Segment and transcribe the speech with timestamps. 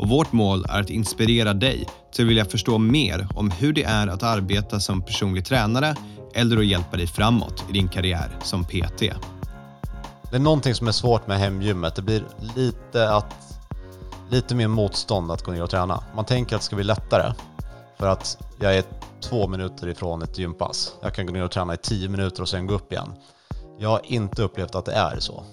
[0.00, 3.82] och vårt mål är att inspirera dig till att vilja förstå mer om hur det
[3.84, 5.94] är att arbeta som personlig tränare
[6.34, 9.00] eller att hjälpa dig framåt i din karriär som PT.
[10.30, 11.94] Det är någonting som är svårt med hemgymmet.
[11.94, 12.24] Det blir
[12.56, 13.60] lite, att,
[14.30, 16.04] lite mer motstånd att gå ner och träna.
[16.14, 17.32] Man tänker att det ska bli lättare
[17.98, 18.84] för att jag är
[19.20, 20.94] två minuter ifrån ett gympass.
[21.02, 23.12] Jag kan gå ner och träna i tio minuter och sen gå upp igen.
[23.78, 25.44] Jag har inte upplevt att det är så.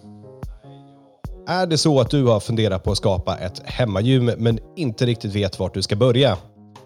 [1.49, 5.35] Är det så att du har funderat på att skapa ett hemmagym men inte riktigt
[5.35, 6.37] vet vart du ska börja?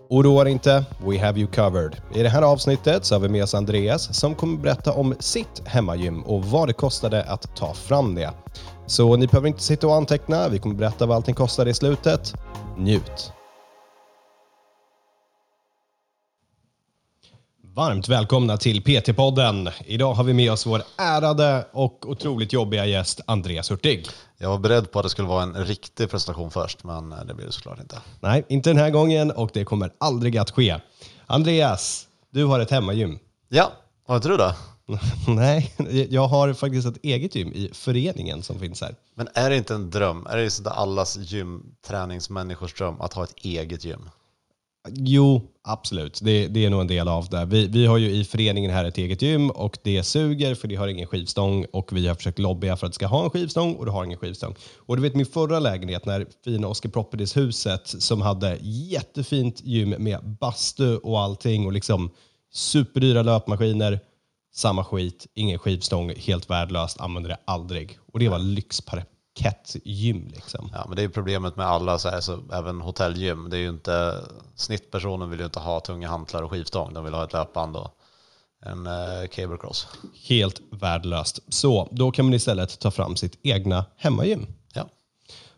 [0.09, 1.95] Oroa dig inte, we have you covered.
[2.15, 5.61] I det här avsnittet så har vi med oss Andreas som kommer berätta om sitt
[5.65, 8.31] hemmagym och vad det kostade att ta fram det.
[8.87, 12.33] Så ni behöver inte sitta och anteckna, vi kommer berätta vad allting kostade i slutet.
[12.77, 13.33] Njut!
[17.81, 19.69] Varmt välkomna till PT-podden.
[19.85, 24.07] Idag har vi med oss vår ärade och otroligt jobbiga gäst Andreas Hurtig.
[24.37, 27.45] Jag var beredd på att det skulle vara en riktig presentation först, men det blir
[27.45, 27.97] det såklart inte.
[28.19, 30.75] Nej, inte den här gången och det kommer aldrig att ske.
[31.25, 33.19] Andreas, du har ett hemmagym.
[33.49, 33.71] Ja,
[34.07, 34.55] har inte du det?
[35.27, 35.73] Nej,
[36.09, 38.95] jag har faktiskt ett eget gym i föreningen som finns här.
[39.15, 40.27] Men är det inte en dröm?
[40.29, 44.09] Är det inte allas gymträningsmänniskors dröm att ha ett eget gym?
[44.89, 46.19] Jo, absolut.
[46.21, 47.45] Det, det, är nog en del av det.
[47.45, 50.75] Vi, vi har ju i föreningen här ett eget gym och det suger för det
[50.75, 53.75] har ingen skivstång och vi har försökt lobbya för att det ska ha en skivstång
[53.75, 54.55] och det har ingen skivstång.
[54.77, 60.37] Och du vet min förra lägenhet, när fina Oscar Properties-huset som hade jättefint gym med
[60.39, 62.11] bastu och allting och liksom
[62.53, 63.99] superdyra löpmaskiner,
[64.53, 67.97] samma skit, ingen skivstång, helt värdelöst, använder det aldrig.
[68.13, 70.27] Och det var lyxparaply kettgym.
[70.27, 70.69] Liksom.
[70.73, 73.49] Ja, men det är problemet med alla, så här, så även hotellgym.
[73.49, 74.15] Det är ju inte,
[74.55, 76.93] snittpersonen vill ju inte ha tunga hantlar och skivstång.
[76.93, 77.91] De vill ha ett löpband och
[78.65, 79.87] en eh, cable cross.
[80.27, 81.39] Helt värdelöst.
[81.49, 84.47] Så då kan man istället ta fram sitt egna hemmagym.
[84.73, 84.89] Ja.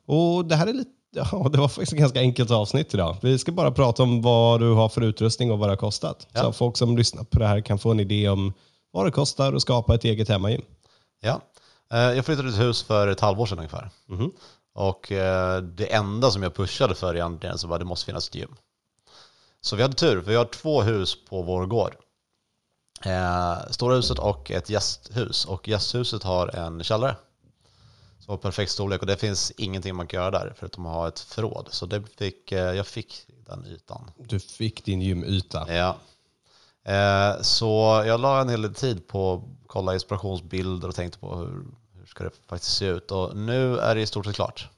[0.05, 3.17] Och det här är lite Ja, det var faktiskt ett ganska enkelt avsnitt idag.
[3.21, 6.27] Vi ska bara prata om vad du har för utrustning och vad det har kostat.
[6.33, 6.41] Ja.
[6.41, 8.53] Så folk som lyssnar på det här kan få en idé om
[8.91, 10.61] vad det kostar att skapa ett eget hemmagym.
[11.21, 11.41] Ja,
[11.97, 13.89] jag flyttade till ett hus för ett halvår sedan ungefär.
[14.09, 14.31] Mm.
[14.73, 18.29] Och eh, det enda som jag pushade för egentligen så var att det måste finnas
[18.29, 18.55] ett gym.
[19.61, 21.95] Så vi hade tur, för vi har två hus på vår gård.
[23.05, 25.45] Eh, stora huset och ett gästhus.
[25.45, 27.15] Och gästhuset har en källare.
[28.19, 31.07] Som har perfekt storlek och det finns ingenting man kan göra där förutom att ha
[31.07, 31.67] ett förråd.
[31.71, 34.11] Så det fick, jag fick den ytan.
[34.17, 35.73] Du fick din gymyta.
[35.73, 35.97] Ja.
[37.41, 41.65] Så jag la en hel del tid på att kolla inspirationsbilder och tänkte på hur,
[42.07, 43.11] ska det faktiskt se ut.
[43.11, 44.69] Och nu är det i stort sett klart.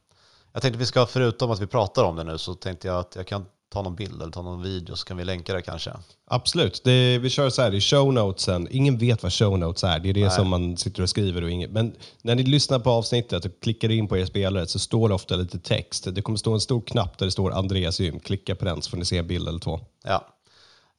[0.53, 3.16] Jag tänkte vi ska, förutom att vi pratar om det nu, så tänkte jag att
[3.16, 5.91] jag kan ta någon bild eller ta någon video så kan vi länka det kanske.
[6.28, 6.81] Absolut.
[6.84, 8.68] Det, vi kör så här i show notesen.
[8.72, 10.00] Ingen vet vad show notes är.
[10.00, 10.31] Det är det Nej.
[10.31, 11.44] som man sitter och skriver.
[11.44, 11.72] Och inget.
[11.72, 15.16] Men när ni lyssnar på avsnittet och klickar in på er spelare så står det
[15.16, 16.07] ofta lite text.
[16.16, 18.19] Det kommer stå en stor knapp där det står Andreas gym.
[18.19, 19.80] Klicka på den så får ni se en bild eller två.
[20.03, 20.28] Ja.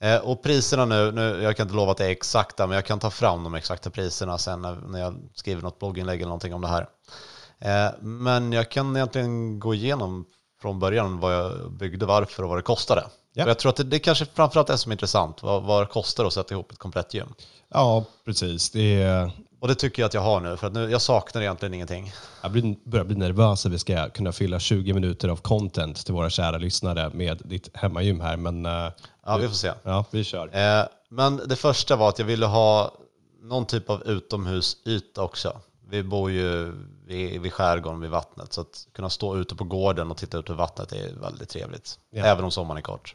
[0.01, 2.85] Eh, och priserna nu, nu, jag kan inte lova att det är exakta, men jag
[2.85, 6.55] kan ta fram de exakta priserna sen när, när jag skriver något blogginlägg eller någonting
[6.55, 6.89] om det här.
[7.59, 10.27] Eh, men jag kan egentligen gå igenom
[10.61, 13.05] från början vad jag byggde, varför och vad det kostade.
[13.33, 13.47] Ja.
[13.47, 16.25] Jag tror att det, det kanske framförallt är som är intressant, vad, vad det kostar
[16.25, 17.35] att sätta ihop ett komplett gym.
[17.69, 18.71] Ja, precis.
[18.71, 19.31] Det är...
[19.61, 22.13] Och det tycker jag att jag har nu, för att nu, jag saknar egentligen ingenting.
[22.43, 26.31] Jag börjar bli nervös att vi ska kunna fylla 20 minuter av content till våra
[26.31, 28.37] kära lyssnare med ditt hemmagym här.
[28.37, 28.91] Men, uh,
[29.27, 29.73] ja, vi får se.
[29.83, 30.57] Ja, vi kör.
[30.57, 32.95] Eh, men det första var att jag ville ha
[33.43, 35.61] någon typ av utomhusyta också.
[35.89, 36.73] Vi bor ju
[37.07, 40.51] vid, vid skärgården, vid vattnet, så att kunna stå ute på gården och titta ut
[40.51, 41.99] över vattnet är väldigt trevligt.
[42.11, 42.25] Ja.
[42.25, 43.15] Även om sommaren är kort.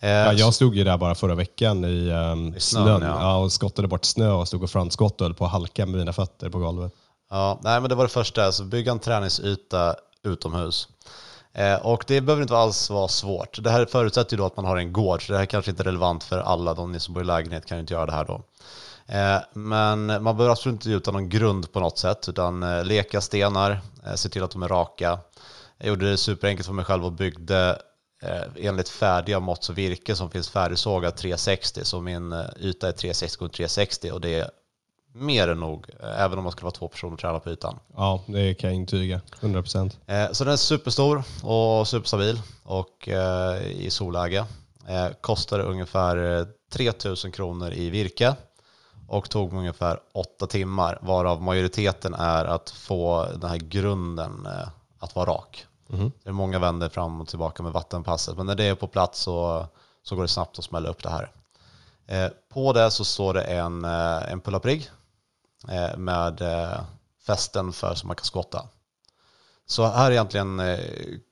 [0.00, 3.36] Eh, ja, jag stod ju där bara förra veckan i, um, I snön, snön ja.
[3.36, 6.92] Och skottade bort snö och stod och frontskottade på halka med mina fötter på golvet.
[7.30, 10.88] Ja, nej, men det var det första, alltså bygga en träningsyta utomhus.
[11.52, 13.62] Eh, och det behöver inte alls vara svårt.
[13.62, 15.82] Det här förutsätter ju då att man har en gård, så det här kanske inte
[15.82, 16.74] är relevant för alla.
[16.74, 18.42] De som bor i lägenhet kan ju inte göra det här då.
[19.06, 23.20] Eh, men man behöver absolut inte utan någon grund på något sätt, utan eh, leka
[23.20, 25.18] stenar, eh, se till att de är raka.
[25.78, 27.78] Jag gjorde det superenkelt för mig själv och byggde
[28.22, 32.92] eh, enligt färdiga mått så virke som finns färdigsågat 360 så min eh, yta är
[32.92, 34.50] 360 x 360 och det är
[35.12, 37.78] mer än nog, eh, även om man skulle vara två personer och träna på ytan.
[37.96, 39.20] Ja, det kan jag intyga.
[39.40, 39.96] 100%.
[40.06, 44.44] Eh, så den är superstor och superstabil och eh, i solläge.
[44.88, 48.34] Eh, kostade ungefär eh, 3000 kronor i virke
[49.08, 54.48] och tog mig ungefär åtta timmar varav majoriteten är att få den här grunden
[54.98, 55.66] att vara rak.
[55.90, 56.12] Mm-hmm.
[56.22, 59.20] Det är många vänder fram och tillbaka med vattenpasset men när det är på plats
[59.20, 59.66] så,
[60.02, 61.32] så går det snabbt att smälla upp det här.
[62.06, 64.90] Eh, på det så står det en, eh, en pull-up rigg
[65.68, 66.80] eh, med eh,
[67.26, 68.68] fästen för så man kan skotta.
[69.66, 70.78] Så här är egentligen eh,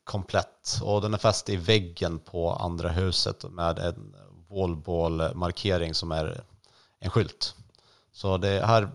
[0.05, 4.15] komplett och den är fäst i väggen på andra huset med en
[4.49, 6.41] wallball-markering som är
[6.99, 7.55] en skylt.
[8.13, 8.91] Så det här är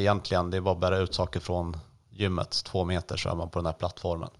[0.00, 1.76] egentligen, det är bara att bära ut saker från
[2.10, 4.30] gymmet, två meter så är man på den här plattformen.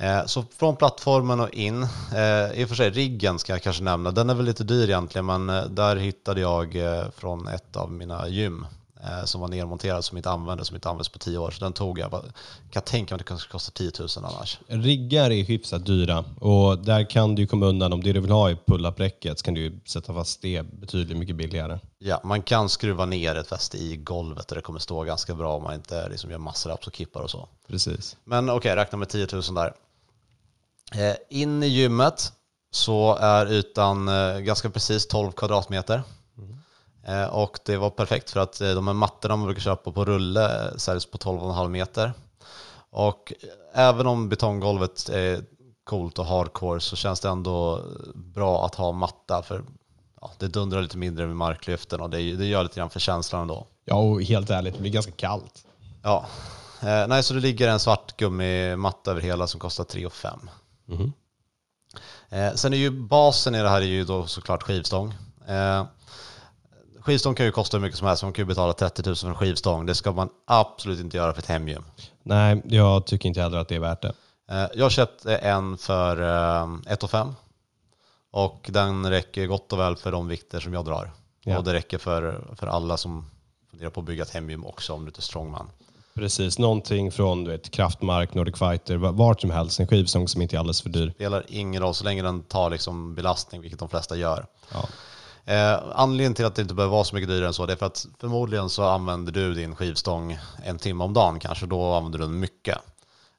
[0.00, 1.82] Eh, Så från plattformen och in,
[2.14, 4.84] eh, i och för sig riggen ska jag kanske nämna, den är väl lite dyr
[4.84, 6.76] egentligen men eh, där hittade jag
[7.16, 8.66] från ett av mina gym
[9.24, 11.50] som var nedmonterad som inte användes, som inte användes på tio år.
[11.50, 12.22] Så den tog jag.
[12.70, 14.58] Kan tänka mig att det kanske kostar 10 000 annars.
[14.66, 18.50] Riggar är hyfsat dyra och där kan du komma undan om det du vill ha
[18.50, 21.78] är pull-up-räcket så kan du sätta fast det betydligt mycket billigare.
[21.98, 25.56] Ja, man kan skruva ner ett fäste i golvet och det kommer stå ganska bra
[25.56, 27.48] om man inte liksom gör massor och kippar och så.
[27.68, 28.16] Precis.
[28.24, 29.72] Men okej, räkna med 10 000 där.
[30.94, 32.32] Eh, in i gymmet
[32.70, 36.02] så är ytan eh, ganska precis 12 kvadratmeter.
[37.06, 40.72] Eh, och det var perfekt för att de här mattorna man brukar köpa på rulle
[40.76, 42.12] säljs på 12,5 meter.
[42.90, 43.32] Och
[43.74, 45.44] även om betonggolvet är
[45.84, 47.82] coolt och hardcore så känns det ändå
[48.14, 49.64] bra att ha matta för
[50.20, 53.42] ja, det dundrar lite mindre med marklyften och det, det gör lite grann för känslan
[53.42, 53.66] ändå.
[53.84, 55.64] Ja, och helt ärligt, det blir ganska kallt.
[56.02, 56.26] Ja,
[56.80, 60.50] eh, nej så det ligger en svart gummimatta över hela som kostar 3 5.
[60.86, 61.12] Mhm.
[62.28, 65.14] Eh, sen är ju basen i det här är ju då såklart skivstång.
[65.48, 65.84] Eh,
[67.00, 69.28] skivstång kan ju kosta hur mycket som helst, man kan ju betala 30 000 för
[69.28, 69.86] en skivstång.
[69.86, 71.84] Det ska man absolut inte göra för ett hemgym.
[72.22, 74.12] Nej, jag tycker inte heller att det är värt det.
[74.50, 77.34] Eh, jag köpte en för eh, 1 5
[78.30, 81.10] och den räcker gott och väl för de vikter som jag drar.
[81.44, 81.58] Ja.
[81.58, 83.30] Och det räcker för, för alla som
[83.70, 85.70] funderar på att bygga ett hemgym också om du inte är strongman.
[86.16, 89.80] Precis, någonting från du vet, Kraftmark, Nordic Fighter, va- vart som helst.
[89.80, 91.10] En skivstång som inte är alldeles för dyr.
[91.14, 94.46] spelar ingen roll så länge den tar liksom belastning, vilket de flesta gör.
[94.72, 94.88] Ja.
[95.52, 97.76] Eh, anledningen till att det inte behöver vara så mycket dyrare än så det är
[97.76, 102.18] för att förmodligen så använder du din skivstång en timme om dagen kanske, då använder
[102.18, 102.78] du den mycket.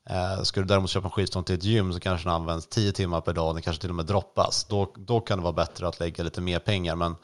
[0.10, 2.92] Eh, ska du däremot köpa en skivstång till ett gym så kanske den används 10
[2.92, 4.64] timmar per dag, den kanske till och med droppas.
[4.64, 7.16] Då, då kan det vara bättre att lägga lite mer pengar, men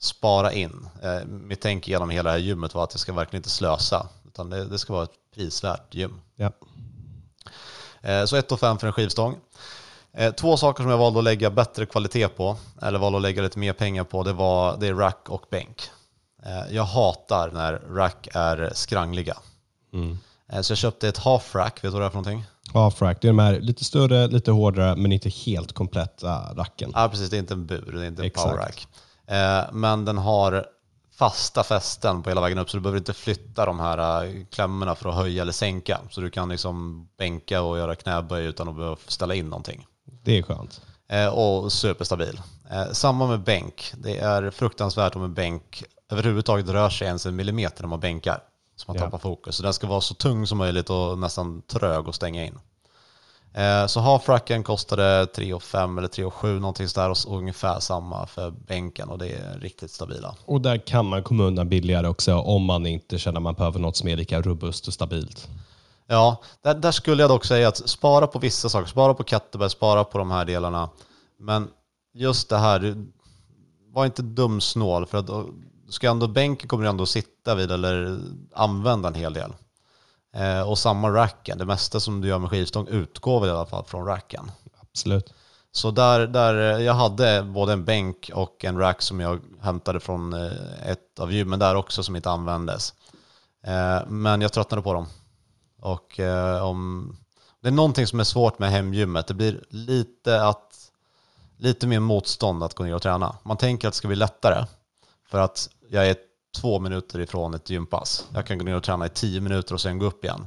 [0.00, 0.88] spara in.
[1.02, 4.06] Eh, mitt tänk genom hela det här gymmet var att jag ska verkligen inte slösa,
[4.32, 6.20] utan det, det ska vara ett prisvärt gym.
[6.36, 6.50] Ja.
[8.00, 9.36] Eh, Så 1 5 för en skivstång.
[10.12, 13.42] Eh, Två saker som jag valde att lägga bättre kvalitet på, eller valde att lägga
[13.42, 15.82] lite mer pengar på, det, var, det är rack och bänk.
[16.46, 19.36] Eh, Jag hatar när rack är skrangliga.
[19.92, 20.18] Mm.
[20.62, 22.44] Så jag köpte ett half rack, vet du vad det är för någonting?
[22.72, 26.92] Half-rack, det är de här lite större, lite hårdare, men inte helt kompletta racken.
[26.94, 27.30] Ja, precis.
[27.30, 28.48] Det är inte en bur, det är inte en Exakt.
[28.48, 28.86] power rack.
[29.72, 30.66] Men den har
[31.22, 34.94] fasta fästen på hela vägen upp så du behöver inte flytta de här eh, klämmorna
[34.94, 36.00] för att höja eller sänka.
[36.10, 39.86] Så du kan liksom bänka och göra knäböj utan att behöva ställa in någonting.
[40.24, 40.80] Det är skönt.
[41.08, 42.40] Eh, och superstabil.
[42.70, 43.92] Eh, samma med bänk.
[43.96, 48.38] Det är fruktansvärt om en bänk överhuvudtaget rör sig ens en millimeter när man bänkar.
[48.76, 49.02] Så man Ja.
[49.02, 49.56] tappar fokus.
[49.56, 52.58] Så den ska vara så tung som möjligt och nästan trög att stänga in.
[53.54, 58.50] Eh, så half-racken kostade 3 5 eller 3 7 någonting sådär och ungefär samma för
[58.50, 60.34] bänken och det är riktigt stabila.
[60.44, 63.78] Och där kan man komma undan billigare också om man inte känner att man behöver
[63.80, 65.48] något som är lika robust och stabilt.
[66.06, 68.88] Ja, där, där skulle jag dock säga att spara på vissa saker.
[68.88, 70.88] Spara på kettlebell, spara på de här delarna.
[71.38, 71.68] Men
[72.14, 72.94] just det här,
[73.92, 75.30] var inte dumsnål för att
[75.88, 78.20] ska ändå, bänken kommer du ändå sitta vid eller
[78.54, 79.52] använda en hel del.
[80.36, 83.66] Eh, och samma racken, det mesta som du gör med skivstång utgår väl i alla
[83.66, 84.50] fall från racken.
[84.80, 85.34] Absolut.
[85.72, 90.32] Så där, där, jag hade både en bänk och en rack som jag hämtade från
[90.32, 92.94] eh, ett av gymmen där också som inte användes.
[93.64, 95.06] Eh, Men jag tröttnade på dem.
[95.80, 97.16] Och eh, om,
[97.60, 99.26] det är någonting som är svårt med hemgymmet.
[99.26, 100.90] Det blir lite, att,
[101.58, 103.36] lite mer motstånd att gå ner och träna.
[103.42, 104.64] Man tänker att det ska bli lättare
[105.30, 106.16] för att jag är
[106.52, 108.26] två minuter ifrån ett gympass.
[108.34, 110.46] Jag kan gå ner och träna i tio minuter och sen gå upp igen.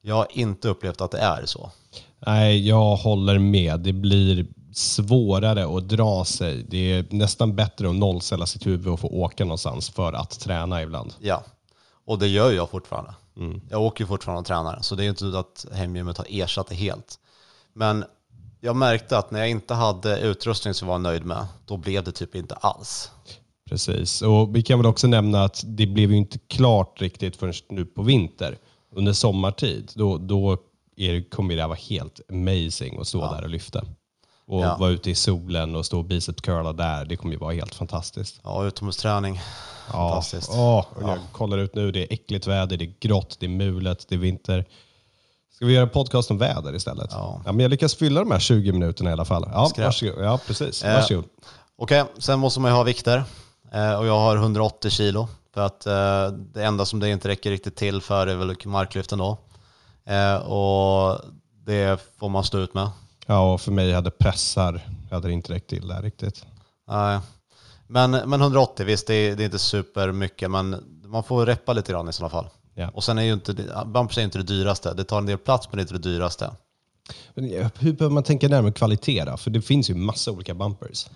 [0.00, 1.70] Jag har inte upplevt att det är så.
[2.18, 3.80] Nej, jag håller med.
[3.80, 6.62] Det blir svårare att dra sig.
[6.68, 10.82] Det är nästan bättre att nollställa sitt huvud och få åka någonstans för att träna
[10.82, 11.14] ibland.
[11.20, 11.42] Ja,
[12.06, 13.14] och det gör jag fortfarande.
[13.36, 13.60] Mm.
[13.70, 16.66] Jag åker ju fortfarande och tränar, så det är inte så att hemgymmet har ersatt
[16.66, 17.18] det helt.
[17.72, 18.04] Men
[18.60, 22.04] jag märkte att när jag inte hade utrustning som jag var nöjd med, då blev
[22.04, 23.10] det typ inte alls.
[23.70, 24.22] Precis.
[24.22, 27.84] Och vi kan väl också nämna att det blev ju inte klart riktigt förrän nu
[27.84, 28.58] på vinter.
[28.94, 30.58] Under sommartid, då, då
[30.96, 33.84] är, kommer det här vara helt amazing att stå där och lyfta.
[34.46, 34.76] och Ja.
[34.80, 37.04] vara ute i solen och stå och bicep curla där.
[37.04, 38.40] Det kommer ju vara helt fantastiskt.
[38.44, 39.34] Ja, utomhusträning.
[39.92, 40.50] Ja, Fantastiskt.
[40.52, 43.50] Ja, och jag kollar ut nu, det är äckligt väder, det är grått, det är
[43.50, 44.64] mulet, det är vinter.
[45.54, 47.08] Ska vi göra en podcast om väder istället?
[47.12, 47.40] Ja.
[47.44, 49.48] men jag lyckas fylla de här 20 minuterna i alla fall.
[49.52, 49.84] Ja, Skräp.
[49.84, 50.24] varsågod.
[50.24, 50.84] Ja, precis.
[50.84, 51.24] Eh, Varsågod.
[51.76, 53.24] Okej, sen måste man ju ha vikter.
[53.76, 55.28] Eh, och jag har 180 kilo.
[55.54, 59.18] För att eh, det enda som det inte räcker riktigt till för är väl marklyften
[59.18, 59.38] då.
[60.04, 61.20] Eh, och
[61.64, 62.90] det får man stå ut med.
[63.26, 64.80] Ja, och för mig hade pressar,
[65.10, 66.46] hade det inte räckt till där riktigt.
[66.88, 67.18] Nej.
[67.86, 71.72] Men, men 180, visst det är, det är inte super mycket men man får reppa
[71.72, 72.48] lite grann i sådana fall.
[72.74, 72.90] Ja.
[72.94, 73.54] Och sen är ju inte,
[73.86, 74.94] bumpers är inte det dyraste.
[74.94, 76.50] Det tar en del plats men det är inte det dyraste.
[77.34, 77.44] Men
[77.78, 79.36] hur behöver man tänka närmare kvalitet då?
[79.36, 81.06] För det finns ju massa olika bumpers.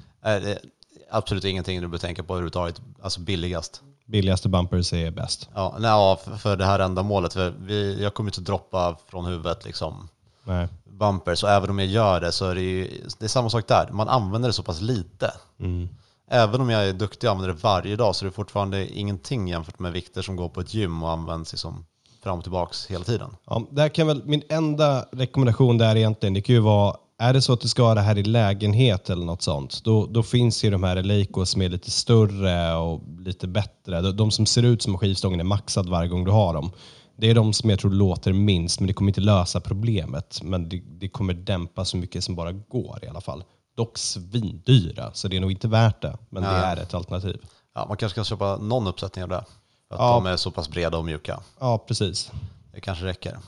[1.11, 2.81] Absolut ingenting du behöver tänka på överhuvudtaget.
[3.03, 3.83] Alltså billigast.
[4.07, 5.49] Billigaste bumpers är bäst.
[5.55, 7.33] Ja, nej, för, för det här ändamålet.
[7.33, 10.09] För vi, jag kommer inte att droppa från huvudet liksom
[10.45, 10.69] Nej.
[10.85, 11.43] bumpers.
[11.43, 13.89] Och även om jag gör det så är det ju det är samma sak där.
[13.93, 15.33] Man använder det så pass lite.
[15.61, 15.89] Mm.
[16.31, 19.49] Även om jag är duktig och använder det varje dag så är det fortfarande ingenting
[19.49, 21.85] jämfört med vikter som går på ett gym och används liksom
[22.23, 23.37] fram och tillbaks hela tiden.
[23.47, 27.43] Ja, där kan väl, min enda rekommendation där egentligen, det kan ju vara, är det
[27.43, 30.65] så att du ska ha det här i lägenhet eller något sånt, då, då finns
[30.65, 34.01] ju de här Eleikos som är lite större och lite bättre.
[34.01, 36.71] De, de som ser ut som skivstången är maxad varje gång du har dem.
[37.17, 40.41] Det är de som jag tror låter minst, men det kommer inte lösa problemet.
[40.43, 43.45] Men det, det kommer dämpa så mycket som bara går i alla fall.
[43.77, 46.19] Dock svindyra, så det är nog inte värt det.
[46.31, 46.61] Men det Nej.
[46.65, 47.41] är ett alternativ.
[47.75, 49.45] Ja, man kanske kan köpa någon uppsättning av det.
[49.89, 50.15] För att Ja.
[50.15, 51.41] de är så pass breda och mjuka.
[51.61, 52.31] Ja, precis.
[52.73, 53.39] Det kanske räcker.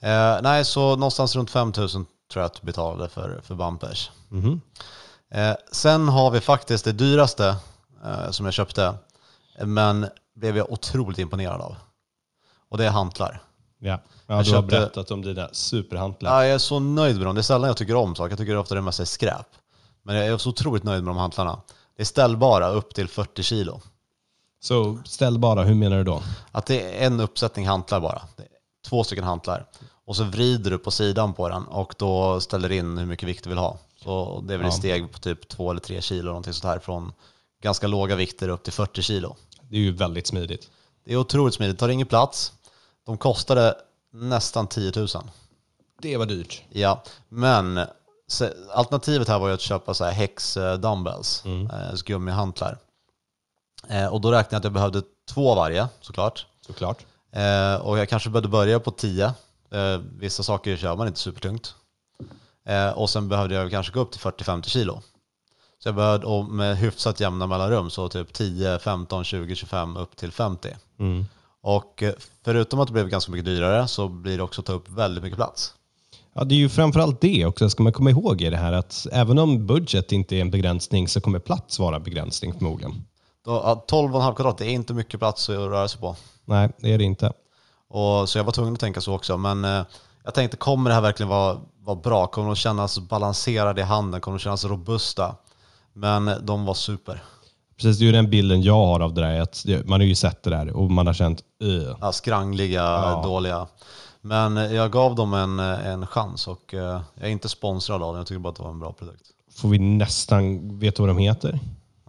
[0.00, 4.10] Eh, nej, så någonstans runt 5000 tror jag att du betalade för, för bumpers.
[4.28, 4.60] Mhm.
[5.30, 7.56] Eh, sen har vi faktiskt det dyraste
[8.04, 8.94] eh, som jag köpte,
[9.64, 11.76] men blev jag otroligt imponerad av.
[12.68, 13.42] Och det är hantlar.
[13.78, 16.30] Ja, ja Jag du har köpte- berättat om dina superhantlar.
[16.30, 17.34] Ja, jag är så nöjd med dem.
[17.34, 18.30] Det är sällan jag tycker om saker.
[18.30, 19.46] Jag tycker ofta det mesta är skräp.
[20.02, 21.60] Men jag är så otroligt nöjd med de hantlarna.
[21.96, 23.80] Det är ställbara upp till 40 kilo.
[24.62, 26.22] Så ställ bara, hur menar du då?
[26.52, 28.22] Att det är en uppsättning hantlar bara.
[28.86, 29.66] Två stycken hantlar.
[30.06, 33.28] Och så vrider du på sidan på den och då ställer du in hur mycket
[33.28, 33.78] vikt du vill ha.
[34.02, 34.72] Så det är väl Ja.
[34.72, 36.78] steg på typ två eller tre kilo, någonting sånt här.
[36.78, 37.12] Från
[37.62, 39.36] ganska låga vikter upp till 40 kilo.
[39.68, 40.70] Det är ju väldigt smidigt.
[41.04, 42.52] Det är otroligt smidigt, tar ingen plats.
[43.06, 43.74] De kostade
[44.12, 45.08] nästan 10 000.
[46.00, 46.62] Det var dyrt.
[46.68, 47.80] Ja, men
[48.72, 51.68] alternativet här var ju att köpa så här Hex eh, dumbbells, mm.
[52.04, 52.78] gummihantlar.
[53.88, 56.46] Eh, och då räknade jag att jag behövde två varje såklart.
[56.66, 57.06] Såklart.
[57.32, 59.34] Eh, och jag kanske behövde börja på 10.
[59.74, 61.74] Eh, vissa saker kör man inte supertungt.
[62.66, 65.02] Eh, och sen behövde jag kanske gå upp till 40-50 kilo.
[65.78, 70.16] Så jag behövde, och med hyfsat jämna mellanrum, så typ 10, 15, 20, 25 upp
[70.16, 70.68] till 50.
[70.98, 71.24] Mm.
[71.60, 72.12] Och eh,
[72.44, 75.24] förutom att det blev ganska mycket dyrare så blir det också att ta upp väldigt
[75.24, 75.74] mycket plats.
[76.32, 79.06] Ja, det är ju framförallt det också, ska man komma ihåg i det här att
[79.12, 83.04] även om budget inte är en begränsning så kommer plats vara begränsning förmodligen.
[83.44, 86.16] Då, ja, 12,5 kvadrat, det är inte mycket plats att röra sig på.
[86.44, 87.32] Nej, det är det inte.
[87.94, 89.36] Och, så jag var tvungen att tänka så också.
[89.36, 89.82] Men eh,
[90.24, 92.26] jag tänkte, kommer det här verkligen vara, vara bra?
[92.26, 94.20] Kommer de kännas balanserade i handen?
[94.20, 95.34] Kommer de kännas robusta?
[95.92, 97.22] Men de var super.
[97.76, 99.40] Precis, det är ju den bilden jag har av det där.
[99.40, 101.96] Att man har ju sett det där och man har känt uh.
[102.00, 103.22] Ja, skrangliga, Ja.
[103.24, 103.66] dåliga.
[104.20, 108.02] Men eh, jag gav dem en, eh, en chans och eh, jag är inte sponsrad
[108.02, 108.16] av dem.
[108.16, 109.26] Jag tycker bara att det var en bra produkt.
[109.56, 111.58] Får vi nästan veta vad de heter?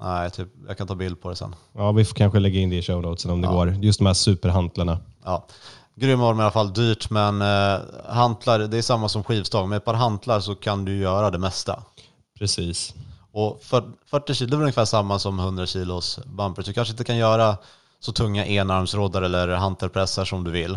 [0.02, 1.56] Nej, typ, jag kan ta bild på det sen.
[1.74, 3.70] Ja, vi får kanske lägga in det i show notesen om det går.
[3.82, 4.98] Just de här superhantlarna.
[5.24, 5.46] Ja.
[5.96, 9.70] Grym var de i alla fall, dyrt men eh, hantlar, det är samma som skivstång.
[9.70, 11.84] Med ett par hantlar så kan du göra det mesta.
[12.40, 12.94] Precis.
[13.32, 16.62] Och för- 40 kilo är ungefär samma som 100 kilos bumper.
[16.62, 17.58] Så du kanske inte kan göra
[18.00, 20.74] så tunga enarmsroddar eller hantelpressar som du vill.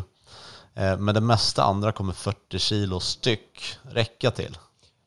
[0.74, 4.58] Eh, Men det mesta andra kommer 40 kilo styck räcka till.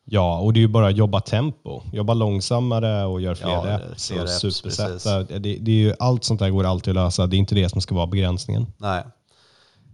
[0.05, 1.81] Ja, och det är ju bara att jobba tempo.
[1.93, 5.23] Jobba långsammare och göra fler Ja, reps fler och reps, supersätta.
[5.23, 7.27] Det, det är ju, allt sånt där går alltid att lösa.
[7.27, 8.65] Det är inte det som ska vara begränsningen.
[8.77, 9.03] Nej.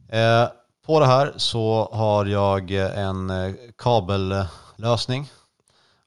[0.09, 0.47] Eh,
[0.85, 5.29] på det här så har jag en eh, kabellösning.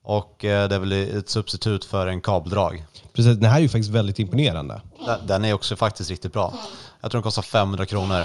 [0.03, 2.85] Och eh, det är väl ett substitut för en kabeldrag.
[3.13, 4.81] Precis, det här är ju faktiskt väldigt imponerande.
[5.07, 6.55] Den- Den är också faktiskt riktigt bra.
[7.01, 8.25] Jag tror den kostar 500 kronor.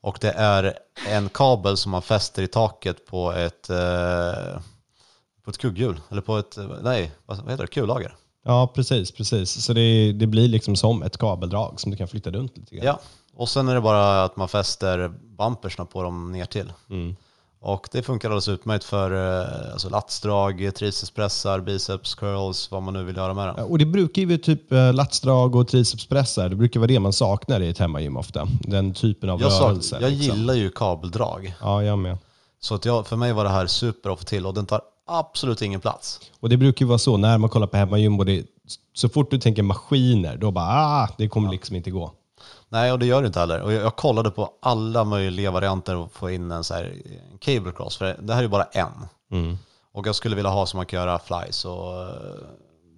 [0.00, 0.74] Och det är
[1.08, 4.60] en kabel som man fäster i taket på ett, eh,
[5.44, 6.00] på ett kugghjul.
[6.10, 7.66] Eller på ett, nej, vad heter det?
[7.66, 8.14] Kullager.
[8.44, 9.12] Ja, precis.
[9.12, 9.64] precis.
[9.64, 12.86] Så det, det blir liksom som ett kabeldrag som du kan flytta runt lite grann.
[12.86, 13.00] Ja,
[13.34, 15.08] och sen är det bara att man fäster
[15.38, 16.72] bumpersna på dem ner till.
[16.90, 17.16] Mm.
[17.60, 23.04] Och det funkar alldeles utmärkt för eh, alltså latsdrag, tricepspressar, biceps, curls, vad man nu
[23.04, 23.64] vill göra med den.
[23.64, 27.60] Och det brukar ju typ eh, latsdrag och tricepspressar, det brukar vara det man saknar
[27.60, 28.48] i ett hemmagym ofta.
[28.60, 29.98] Den typen av Jag, sa, rörelse.
[30.00, 30.36] jag liksom.
[30.36, 31.54] gillar ju kabeldrag.
[31.60, 32.18] Ja, jag med.
[32.60, 34.80] Så att jag, för mig var det här super att få till och den tar
[35.06, 36.20] absolut ingen plats.
[36.40, 38.46] Och det brukar ju vara så när man kollar på hemmagym och det,
[38.94, 42.12] så fort du tänker maskiner, då bara ah, det kommer liksom inte gå.
[42.68, 43.60] Nej, och det gör det inte heller.
[43.60, 46.94] Och jag, jag kollade på alla möjliga varianter att få in en så här
[47.32, 48.92] en cable cross, för det här är ju bara en.
[49.32, 49.58] Mm.
[49.94, 52.08] Och jag skulle vilja ha så man kan göra flies och eh,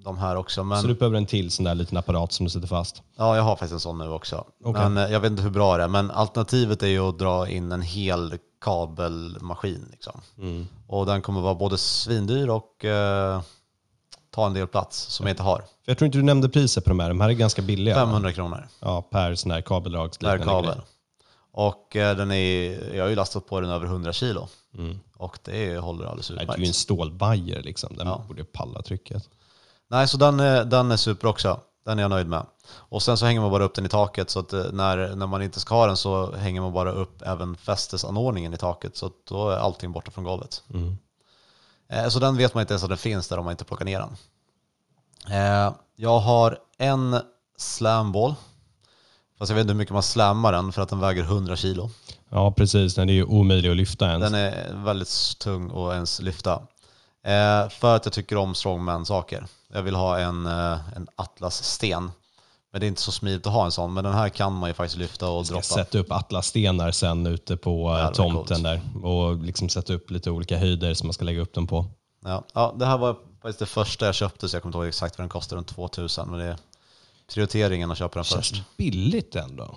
[0.04, 0.64] de här också.
[0.64, 3.02] Men Så du behöver en till sån där liten apparat som du sätter fast.
[3.16, 4.44] ja, jag har faktiskt en sån nu också.
[4.64, 4.88] Okej.
[4.88, 5.88] Men eh, jag vet inte hur bra det är.
[5.88, 9.88] Men alternativet är ju att dra in en hel kabelmaskin.
[9.90, 10.20] Liksom.
[10.38, 10.66] Mm.
[10.86, 13.40] Och den kommer vara både svindyr och eh,
[14.30, 15.58] ta en del plats som jag inte har.
[15.58, 17.08] För jag tror inte du nämnde priset på de här.
[17.08, 17.94] De här är ganska billiga.
[17.94, 18.00] va?
[18.00, 20.64] 500 kronor Ja, per sån här per kabeldragsliknande kabel.
[20.70, 20.80] grej.
[21.52, 24.48] Och eh, den är, jag har ju lastat på den över 100 kilo.
[24.78, 25.00] Mm.
[25.16, 26.60] Och det håller alldeles Nej, Det är utmärkt.
[26.60, 27.96] ju en stålbajer liksom.
[27.96, 28.24] Den Ja.
[28.28, 29.28] borde palla trycket.
[29.88, 31.60] Nej, så den är, den är super också.
[31.84, 32.46] Den är jag nöjd med.
[32.68, 35.26] Och sen så hänger man bara upp den i taket så att eh, när, när
[35.26, 39.06] man inte ska ha den så hänger man bara upp även fästesanordningen i taket så
[39.06, 40.62] att då är allting borta från golvet.
[40.74, 40.96] Mm.
[41.88, 43.84] Eh, Så den vet man inte ens att den finns där om man inte plockar
[43.84, 44.16] ner den.
[45.30, 47.16] Eh, Jag har en
[47.58, 48.34] slamball.
[49.38, 51.90] Fast jag vet inte hur mycket man slammar den för att den väger 100 kilo.
[52.28, 52.94] Ja, precis.
[52.94, 54.22] Den är ju omöjlig att lyfta ens.
[54.30, 56.62] Den är väldigt tung att ens lyfta.
[57.24, 59.46] Eh, för att jag tycker om strongman-saker.
[59.72, 62.10] Jag vill ha en, eh, en atlassten.
[62.72, 63.94] Men det är inte så smidigt att ha en sån.
[63.94, 65.62] Men den här kan man ju faktiskt lyfta och droppa.
[65.62, 70.30] sätta upp atlasstenar sen ute på eh, Ja, tomten där och liksom sätta upp lite
[70.30, 71.86] olika höjder som man ska lägga upp dem på.
[72.24, 74.88] Ja, ja, det här var faktiskt det första jag köpte så jag kommer inte ihåg
[74.88, 76.30] exakt vad den kostade, runt 2000.
[76.30, 76.56] Men det är
[77.34, 78.62] prioriteringen att köpa den Känns först.
[78.76, 79.76] billigt ändå.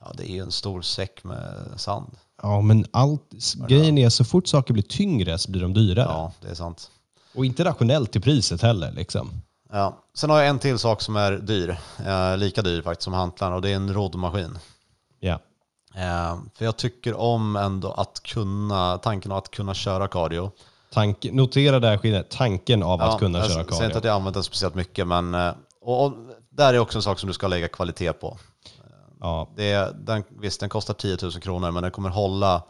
[0.00, 2.16] Ja, det är ju en stor säck med sand.
[2.42, 3.30] Ja, men allt,
[3.68, 6.06] grejen är så fort saker blir tyngre så blir de dyrare.
[6.08, 6.90] Ja, det är sant.
[7.34, 8.92] Och inte rationellt till priset heller.
[8.92, 9.30] Liksom.
[9.72, 9.98] Ja.
[10.14, 11.76] Sen har jag en till sak som är dyr.
[12.06, 14.58] Eh, lika dyr faktiskt som hantlarna och det är en roddmaskin.
[15.20, 15.38] Ja.
[15.94, 20.50] Eh, för jag tycker om ändå att kunna, tanken av att kunna köra cardio.
[20.92, 23.98] Tank, notera där skillnaden, tanken av att Ja, kunna jag köra säger inte cardio.
[23.98, 26.12] att jag använt den speciellt mycket, men eh, och, och
[26.50, 28.38] där är också en sak som du ska lägga kvalitet på.
[29.24, 32.62] Ja, Det är, den, visst, den kostar 10 000 kronor, men den kommer hålla...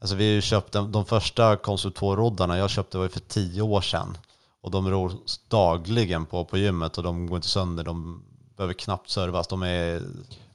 [0.00, 3.20] Alltså vi har ju köpt den, de första Konsum 2-roddarna jag köpte var ju för
[3.20, 4.18] 10 år sedan.
[4.60, 5.12] Och de ror
[5.48, 7.84] dagligen på, på gymmet och de går inte sönder.
[7.84, 8.22] De
[8.56, 9.48] behöver knappt servas.
[9.48, 10.02] De är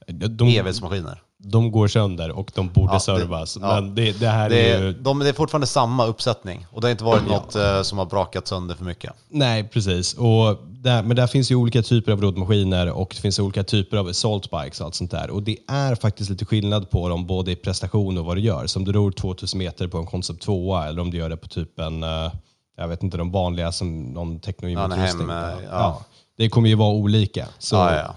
[0.08, 1.22] de, evighetsmaskiner.
[1.48, 3.58] De går sönder och de borde Ja, det- servas.
[3.62, 3.82] ja.
[3.82, 4.94] Men det, det här Det är är, ju...
[4.94, 6.66] de, det är fortfarande samma uppsättning.
[6.72, 9.14] Och det har inte varit något eh, som har brakat sönder för mycket.
[9.30, 10.14] Nej, precis.
[10.14, 13.98] Och där, men där finns ju olika typer av roddmaskiner och det finns olika typer
[13.98, 15.30] av assault bikes och allt sånt där.
[15.30, 18.68] Och det är faktiskt lite skillnad på dem, både i prestation och vad du gör.
[18.68, 21.48] Som du ror 2000 meter på en Concept 2 eller om du gör det på
[21.48, 22.32] typ en, eh,
[22.78, 24.40] jag vet inte, de vanliga som någon.
[24.62, 25.56] Ja, hem, eh, ja.
[25.72, 26.02] ja.
[26.38, 27.48] Det kommer ju vara olika.
[27.60, 28.16] Så Ja, ja.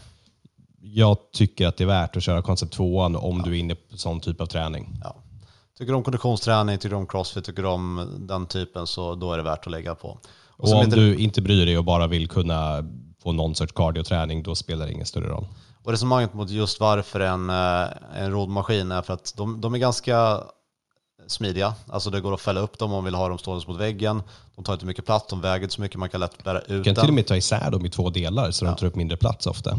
[0.81, 3.97] Jag tycker att det är värt att köra Concept 2 om du är inne på
[3.97, 4.99] sån typ av träning.
[5.03, 5.17] ja.
[5.79, 9.33] Tycker du om konditionsträning, tycker du om crossfit, tycker du om den typen så då
[9.33, 10.09] är det värt att lägga på.
[10.09, 10.21] Och
[10.71, 12.85] Och om lite- du inte bryr dig och bara vill kunna
[13.23, 15.47] få någon sorts cardioträning, då spelar det ingen större roll.
[15.85, 17.89] Och resonemanget mot just varför en, eh,
[18.23, 20.41] en roddmaskin är för att de, de är ganska
[21.27, 21.75] smidiga.
[21.89, 24.23] Alltså det går att fälla upp dem om man vill ha dem stående mot väggen.
[24.57, 26.69] De tar inte mycket plats, de väger inte så mycket, man kan lätt bära ut
[26.69, 27.01] Du kan den.
[27.03, 29.47] till och med ta isär dem i två delar så de tar upp mindre plats
[29.47, 29.79] ofta.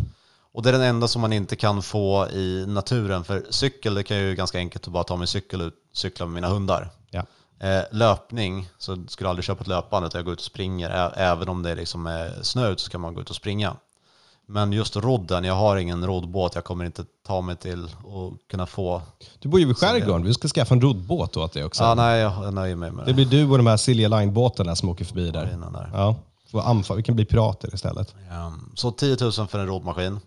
[0.53, 3.23] Och det är den enda som man inte kan få i naturen.
[3.23, 6.25] För cykel, det kan ju ganska enkelt att bara ta min cykel och ut- cykla
[6.25, 6.89] med mina hundar.
[7.11, 7.23] Ja.
[7.67, 11.11] Eh, löpning, så skulle jag aldrig köpa ett löpband utan jag går ut och springer.
[11.15, 13.75] Även om det liksom är snö ute så kan man gå ut och springa.
[14.45, 18.65] Men just rodden, jag har ingen roddbåt, jag kommer inte ta mig till att kunna
[18.65, 19.01] få...
[19.39, 21.83] Du bor ju vid skärgården, vi ska skaffa en roddbåt åt dig också.
[21.83, 23.13] Ja, nej, jag nöjer mig med Det det.
[23.13, 25.53] blir du och de här Silja Line-båtarna som åker förbi där.
[25.53, 25.89] Innan där.
[25.93, 26.15] Ja.
[26.51, 26.97] Får anfall.
[26.97, 28.15] Vi kan bli pirater istället.
[28.31, 30.19] Ehm, Så 10 000 för en roddmaskin.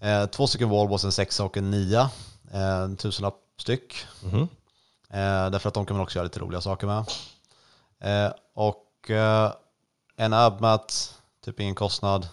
[0.00, 2.10] Eh, Två stycken wallballs, en sexa och en nia.
[2.52, 3.94] Eh, En tusenlapp styck.
[4.24, 4.40] Mhm.
[5.10, 7.04] Eh, Därför att de kan man också göra lite roliga saker med.
[8.26, 9.52] Eh, Och eh,
[10.16, 12.28] en abmat, typ ingen kostnad.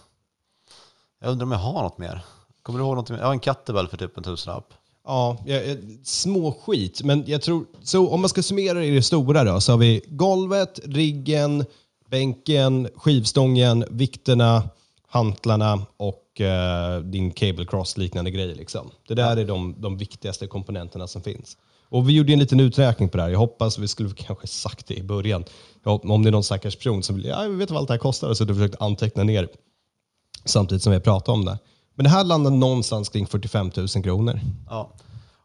[1.20, 2.24] Jag undrar om jag har något mer.
[2.62, 3.18] Kommer du ihåg något mer?
[3.18, 4.74] Jag har en kettlebell för typ en tusenlapp.
[5.04, 5.36] Ja,
[6.04, 7.02] små skit.
[7.02, 9.78] Men jag tror, så om man ska summera det i det stora då, så har
[9.78, 11.64] vi golvet, riggen,
[12.10, 14.68] bänken, skivstången, vikterna,
[15.06, 18.54] hantlarna och eh, din cable cross liknande grejer.
[18.54, 18.90] Liksom.
[19.08, 21.56] Det där är de, de viktigaste komponenterna som finns.
[21.88, 23.30] Och vi gjorde en liten uträkning på det här.
[23.30, 25.44] Jag hoppas vi skulle kanske sagt det i början.
[25.84, 27.94] Jag Om det är någon stackars person som vill, ja, vi vet vad allt det
[27.94, 29.48] här kostar, så du försökt anteckna ner
[30.44, 31.58] samtidigt som vi pratar om det.
[31.94, 34.40] Men det här landar någonstans kring 45 000 kronor.
[34.68, 34.90] Ja.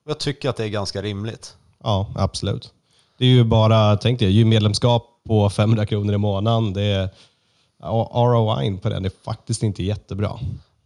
[0.04, 1.56] Och jag tycker att det är ganska rimligt.
[1.84, 2.73] Ja, absolut.
[3.17, 6.73] Det är ju bara, tänk dig, ju medlemskap på 500 kronor i månaden.
[6.73, 7.09] Det är,
[7.79, 10.39] ROI på den är faktiskt inte jättebra.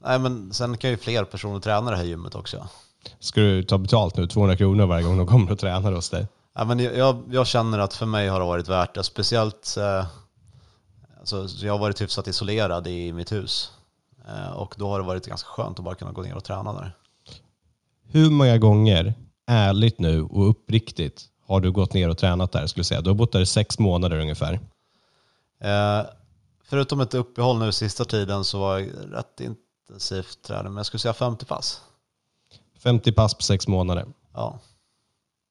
[0.04, 2.68] Nej, men sen kan ju fler personer träna det här gymmet också.
[3.20, 6.28] Ska du ta betalt nu, 200 kronor varje gång de kommer och tränar hos dig?
[6.56, 9.04] Ja, men jag, jag känner att för mig har det varit värt det.
[9.04, 10.06] Speciellt, eh,
[11.20, 13.72] alltså, jag har varit hyfsat isolerad i mitt hus.
[14.28, 16.74] Eh, och då har det varit ganska skönt att bara kunna gå ner och träna
[16.74, 16.96] där.
[18.12, 19.14] Hur många gånger,
[19.48, 22.68] ärligt nu och uppriktigt, har du gått ner och tränat där?
[22.68, 23.02] Skulle säga?
[23.02, 24.60] Du har bott där i sex månader ungefär.
[25.62, 26.06] Eh,
[26.64, 31.00] förutom ett uppehåll nu sista tiden så var jag rätt intensivt tränare, men jag skulle
[31.00, 31.82] säga 50 pass.
[32.84, 34.06] 50 pass på sex månader.
[34.34, 34.60] Ja.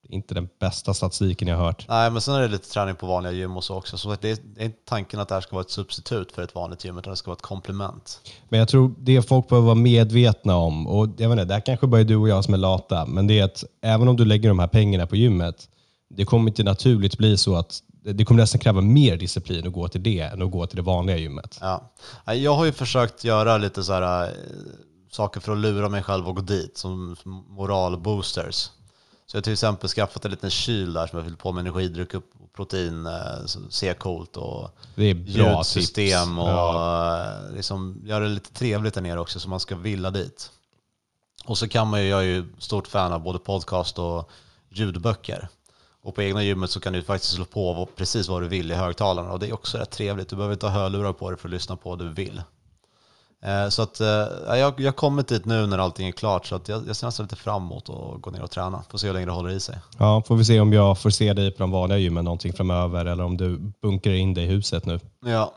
[0.02, 1.86] Det är inte den bästa statistiken jag har hört.
[1.88, 3.98] Nej, men sen är det lite träning på vanliga gym och så också.
[3.98, 6.42] Så det är, det är inte tanken att det här ska vara ett substitut för
[6.42, 8.20] ett vanligt gym, utan det ska vara ett komplement.
[8.48, 11.60] Men jag tror det folk behöver vara medvetna om, och jag vet inte, det här
[11.60, 14.16] kanske bara är du och jag som är lata, men det är att även om
[14.16, 15.68] du lägger de här pengarna på gymmet,
[16.08, 19.88] det kommer inte naturligt bli så att det kommer nästan kräva mer disciplin att gå
[19.88, 21.58] till det än att gå till det vanliga gymmet.
[21.60, 21.90] Ja.
[22.34, 24.32] Jag har ju försökt göra lite så här, äh,
[25.10, 27.16] saker för att lura mig själv och gå dit, som
[27.48, 28.70] moralboosters.
[29.26, 31.60] Så jag har till exempel skaffat en liten kyl där som jag fyllt på med
[31.60, 32.22] energidryck och
[32.56, 36.38] protein, äh, ser coolt och det är bra ljudsystem tips.
[36.38, 37.24] och ja.
[37.48, 40.50] äh, liksom göra det lite trevligt där nere också så man ska vilja dit.
[41.44, 44.30] Och så kan man ju, jag är ju stort fan av både podcast och
[44.68, 45.48] ljudböcker.
[46.02, 48.74] Och på egna gymmet så kan du faktiskt slå på precis vad du vill i
[48.74, 50.28] högtalarna och det är också rätt trevligt.
[50.28, 52.42] Du behöver inte ha hörlurar på dig för att lyssna på vad du vill.
[53.70, 56.96] Så att jag har kommit dit nu när allting är klart så att jag, jag
[56.96, 58.84] ser nästan lite fram emot att gå ner och träna.
[58.90, 59.78] Får se hur länge det håller i sig.
[59.98, 63.04] Ja, får vi se om jag får se dig på de vanliga gymmen någonting framöver
[63.04, 65.00] eller om du bunkrar in dig i huset nu.
[65.24, 65.54] Ja.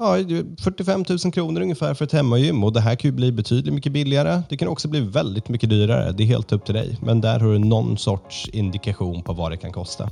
[0.00, 0.16] Ja,
[0.60, 3.92] 45 000 kronor ungefär för ett hemmagym och det här kan ju bli betydligt mycket
[3.92, 4.42] billigare.
[4.48, 6.12] Det kan också bli väldigt mycket dyrare.
[6.12, 6.98] Det är helt upp till dig.
[7.02, 10.10] Men där har du någon sorts indikation på vad det kan kosta.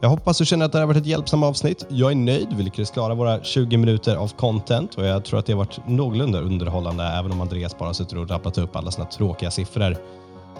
[0.00, 1.86] Jag hoppas du känner att det har varit ett hjälpsamt avsnitt.
[1.88, 2.48] Jag är nöjd.
[2.56, 5.88] Vi lyckades klara våra 20 minuter av content och jag tror att det har varit
[5.88, 9.96] någorlunda underhållande även om Andreas bara sitter och rabblat upp alla sina tråkiga siffror.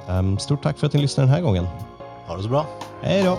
[0.09, 1.66] Um, stort tack för att ni lyssnade den här gången.
[2.26, 2.66] Ha det så bra.
[3.02, 3.38] Hej då!